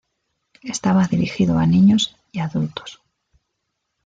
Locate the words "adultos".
2.39-3.03